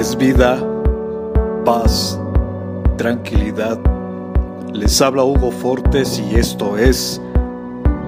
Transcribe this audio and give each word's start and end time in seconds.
es 0.00 0.16
vida, 0.16 0.58
paz, 1.66 2.18
tranquilidad. 2.96 3.78
Les 4.72 4.98
habla 5.02 5.24
Hugo 5.24 5.50
Fortes 5.50 6.18
y 6.18 6.36
esto 6.36 6.78
es 6.78 7.20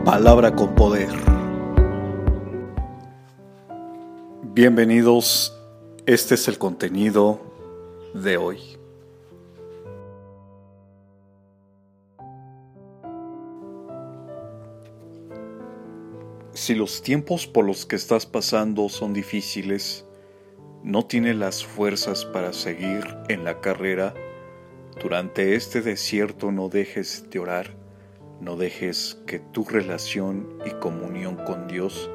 Palabra 0.03 0.57
con 0.57 0.75
Poder. 0.75 1.11
Bienvenidos, 4.55 5.55
este 6.07 6.37
es 6.37 6.49
el 6.49 6.57
contenido 6.57 7.43
de 8.15 8.39
hoy. 8.39 8.59
Si 16.55 16.75
los 16.75 17.03
tiempos 17.03 17.47
por 17.47 17.67
los 17.67 17.85
que 17.85 17.97
estás 17.97 18.25
pasando 18.25 18.89
son 18.89 19.13
difíciles, 19.13 20.07
no 20.83 21.07
tienes 21.07 21.37
las 21.37 21.65
fuerzas 21.65 22.25
para 22.25 22.53
seguir 22.53 23.05
en 23.29 23.45
la 23.45 23.61
carrera, 23.61 24.15
durante 25.01 25.55
este 25.55 25.81
desierto 25.81 26.53
no 26.53 26.69
dejes 26.69 27.29
de 27.31 27.39
orar, 27.39 27.71
no 28.41 28.57
dejes 28.57 29.19
que 29.27 29.39
tu 29.39 29.65
relación 29.65 30.59
y 30.67 30.71
comunión 30.71 31.37
con 31.37 31.69
Dios 31.69 32.11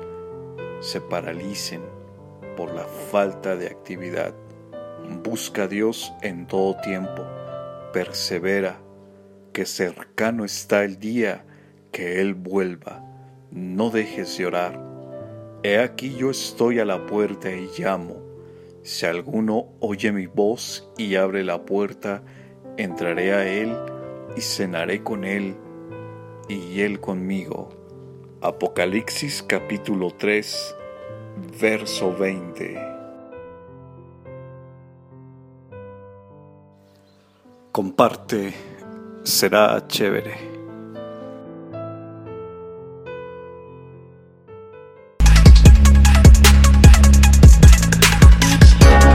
se 0.79 1.01
paralicen 1.01 1.81
por 2.55 2.73
la 2.73 2.83
falta 2.83 3.55
de 3.55 3.67
actividad. 3.67 4.33
Busca 5.23 5.63
a 5.63 5.67
Dios 5.67 6.13
en 6.21 6.47
todo 6.47 6.75
tiempo, 6.81 7.25
persevera, 7.93 8.79
que 9.53 9.65
cercano 9.65 10.45
está 10.45 10.83
el 10.83 10.99
día 10.99 11.45
que 11.91 12.21
Él 12.21 12.33
vuelva 12.33 13.07
no 13.51 13.89
dejes 13.89 14.37
de 14.37 14.45
orar. 14.45 14.79
He 15.63 15.79
aquí 15.79 16.15
yo 16.15 16.29
estoy 16.29 16.79
a 16.79 16.85
la 16.85 17.05
puerta 17.05 17.49
y 17.49 17.69
llamo. 17.77 18.26
Si 18.87 19.05
alguno 19.05 19.73
oye 19.81 20.13
mi 20.13 20.27
voz 20.27 20.89
y 20.97 21.15
abre 21.15 21.43
la 21.43 21.65
puerta, 21.65 22.23
entraré 22.77 23.33
a 23.33 23.45
él 23.45 23.77
y 24.37 24.39
cenaré 24.39 25.03
con 25.03 25.25
él 25.25 25.57
y 26.47 26.79
él 26.79 27.01
conmigo. 27.01 27.67
Apocalipsis 28.41 29.43
capítulo 29.43 30.11
3, 30.11 30.75
verso 31.59 32.15
20. 32.15 32.79
Comparte, 37.73 38.53
será 39.23 39.85
chévere. 39.85 40.56